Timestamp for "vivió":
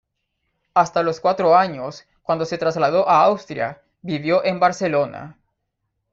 4.01-4.43